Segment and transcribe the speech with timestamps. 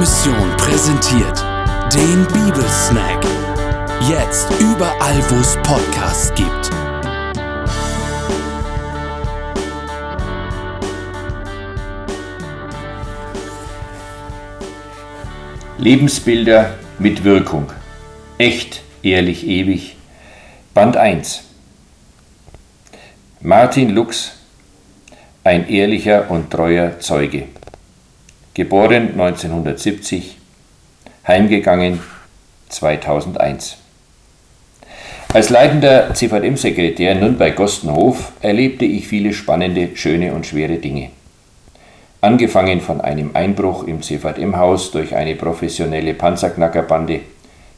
[0.00, 1.44] Mission präsentiert
[1.92, 3.22] den Bibelsnack.
[4.08, 6.70] Jetzt überall, wo es Podcasts gibt.
[15.76, 17.70] Lebensbilder mit Wirkung.
[18.38, 19.96] Echt, ehrlich, ewig.
[20.72, 21.42] Band 1.
[23.42, 24.32] Martin Lux,
[25.44, 27.48] ein ehrlicher und treuer Zeuge
[28.54, 30.36] geboren 1970,
[31.26, 32.00] heimgegangen
[32.68, 33.76] 2001.
[35.32, 41.10] Als leitender CVM-Sekretär nun bei Gostenhof erlebte ich viele spannende, schöne und schwere Dinge.
[42.20, 47.20] Angefangen von einem Einbruch im CVM-Haus durch eine professionelle Panzerknackerbande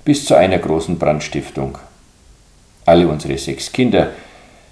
[0.05, 1.77] bis zu einer großen Brandstiftung.
[2.87, 4.13] Alle unsere sechs Kinder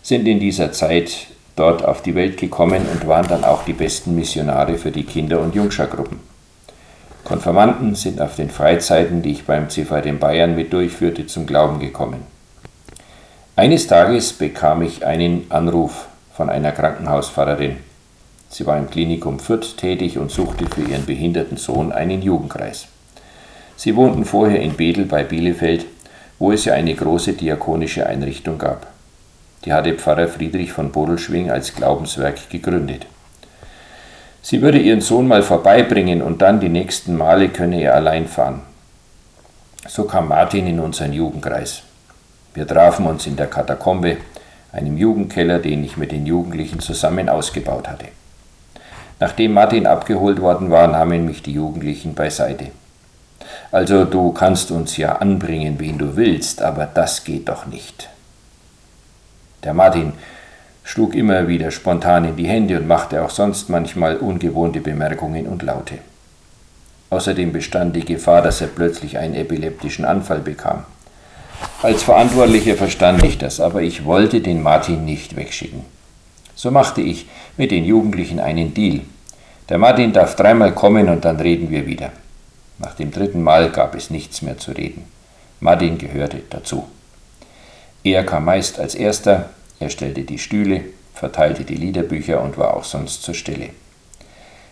[0.02, 1.28] sind in dieser Zeit
[1.60, 5.40] dort auf die Welt gekommen und waren dann auch die besten Missionare für die Kinder-
[5.40, 6.18] und Jungschargruppen.
[7.24, 12.22] Konfirmanden sind auf den Freizeiten, die ich beim CVD Bayern mit durchführte, zum Glauben gekommen.
[13.56, 17.76] Eines Tages bekam ich einen Anruf von einer Krankenhauspfarrerin.
[18.48, 22.86] Sie war im Klinikum Fürth tätig und suchte für ihren behinderten Sohn einen Jugendkreis.
[23.76, 25.84] Sie wohnten vorher in Bedel bei Bielefeld,
[26.38, 28.86] wo es ja eine große diakonische Einrichtung gab.
[29.64, 33.06] Die hatte Pfarrer Friedrich von Bodelschwing als Glaubenswerk gegründet.
[34.42, 38.62] Sie würde ihren Sohn mal vorbeibringen und dann die nächsten Male könne er allein fahren.
[39.86, 41.82] So kam Martin in unseren Jugendkreis.
[42.54, 44.16] Wir trafen uns in der Katakombe,
[44.72, 48.06] einem Jugendkeller, den ich mit den Jugendlichen zusammen ausgebaut hatte.
[49.18, 52.68] Nachdem Martin abgeholt worden war, nahmen mich die Jugendlichen beiseite.
[53.70, 58.08] Also du kannst uns ja anbringen, wen du willst, aber das geht doch nicht.
[59.64, 60.12] Der Martin
[60.84, 65.62] schlug immer wieder spontan in die Hände und machte auch sonst manchmal ungewohnte Bemerkungen und
[65.62, 65.98] Laute.
[67.10, 70.84] Außerdem bestand die Gefahr, dass er plötzlich einen epileptischen Anfall bekam.
[71.82, 75.84] Als Verantwortlicher verstand ich das, aber ich wollte den Martin nicht wegschicken.
[76.54, 77.26] So machte ich
[77.56, 79.00] mit den Jugendlichen einen Deal.
[79.68, 82.10] Der Martin darf dreimal kommen und dann reden wir wieder.
[82.78, 85.04] Nach dem dritten Mal gab es nichts mehr zu reden.
[85.60, 86.86] Martin gehörte dazu.
[88.02, 90.84] Er kam meist als erster, er stellte die Stühle,
[91.14, 93.70] verteilte die Liederbücher und war auch sonst zur Stelle.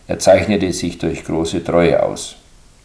[0.07, 2.37] Er zeichnete sich durch große Treue aus.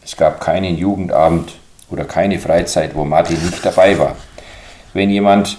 [0.03, 1.53] Es gab keinen Jugendabend
[1.89, 4.17] oder keine Freizeit, wo Martin nicht dabei war.
[4.93, 5.57] Wenn jemand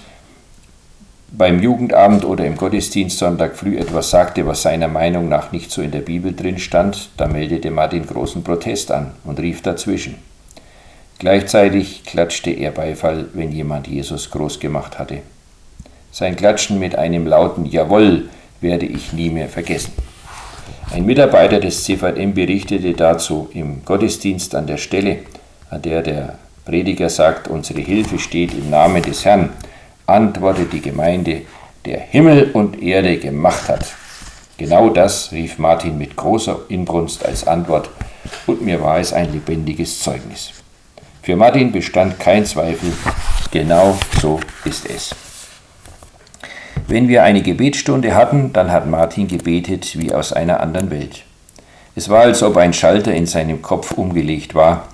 [1.31, 5.81] beim Jugendabend oder im Gottesdienst Sonntag früh etwas sagte, was seiner Meinung nach nicht so
[5.81, 10.15] in der Bibel drin stand, da meldete Martin großen Protest an und rief dazwischen.
[11.19, 15.19] Gleichzeitig klatschte er Beifall, wenn jemand Jesus groß gemacht hatte.
[16.11, 18.29] Sein Klatschen mit einem lauten Jawohl
[18.61, 19.93] werde ich nie mehr vergessen.
[20.91, 25.19] Ein Mitarbeiter des CVM berichtete dazu im Gottesdienst an der Stelle,
[25.69, 29.51] an der der Prediger sagt, unsere Hilfe steht im Namen des Herrn,
[30.05, 31.41] antwortet die Gemeinde,
[31.85, 33.85] der Himmel und Erde gemacht hat.
[34.57, 37.89] Genau das rief Martin mit großer Inbrunst als Antwort,
[38.47, 40.53] und mir war es ein lebendiges Zeugnis.
[41.25, 42.93] Für Martin bestand kein Zweifel,
[43.49, 45.15] genau so ist es.
[46.87, 51.23] Wenn wir eine Gebetsstunde hatten, dann hat Martin gebetet wie aus einer anderen Welt.
[51.95, 54.87] Es war, als ob ein Schalter in seinem Kopf umgelegt war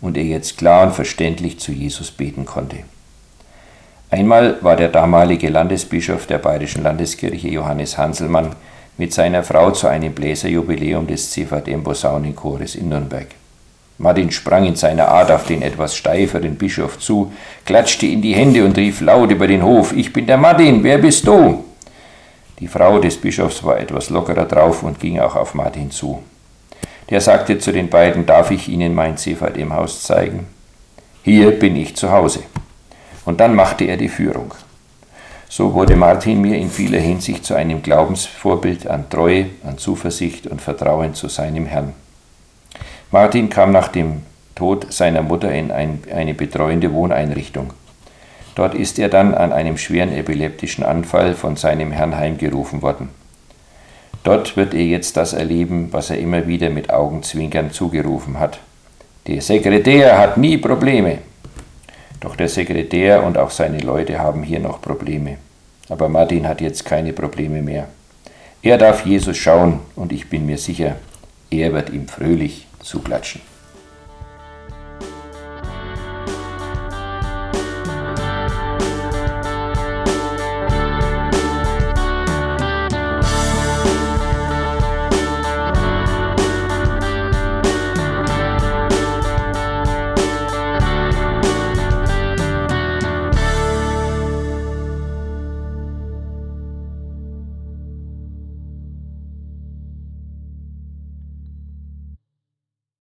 [0.00, 2.78] und er jetzt klar und verständlich zu Jesus beten konnte.
[4.10, 8.56] Einmal war der damalige Landesbischof der Bayerischen Landeskirche Johannes Hanselmann
[8.98, 13.28] mit seiner Frau zu einem Bläserjubiläum des CVDM Posaunenchores in Nürnberg.
[13.98, 17.32] Martin sprang in seiner Art auf den etwas steiferen Bischof zu,
[17.64, 20.98] klatschte in die Hände und rief laut über den Hof, Ich bin der Martin, wer
[20.98, 21.64] bist du?
[22.58, 26.22] Die Frau des Bischofs war etwas lockerer drauf und ging auch auf Martin zu.
[27.08, 30.46] Der sagte zu den beiden, darf ich Ihnen mein CVM-Haus zeigen?
[31.22, 32.40] Hier bin ich zu Hause.
[33.24, 34.52] Und dann machte er die Führung.
[35.48, 40.60] So wurde Martin mir in vieler Hinsicht zu einem Glaubensvorbild an Treue, an Zuversicht und
[40.60, 41.94] Vertrauen zu seinem Herrn.
[43.12, 44.22] Martin kam nach dem
[44.56, 47.72] Tod seiner Mutter in ein, eine betreuende Wohneinrichtung.
[48.56, 53.10] Dort ist er dann an einem schweren epileptischen Anfall von seinem Herrn heimgerufen worden.
[54.24, 58.58] Dort wird er jetzt das erleben, was er immer wieder mit Augenzwinkern zugerufen hat.
[59.28, 61.18] Der Sekretär hat nie Probleme.
[62.18, 65.36] Doch der Sekretär und auch seine Leute haben hier noch Probleme.
[65.88, 67.86] Aber Martin hat jetzt keine Probleme mehr.
[68.62, 70.96] Er darf Jesus schauen und ich bin mir sicher,
[71.50, 73.55] er wird ihm fröhlich zuklatschen.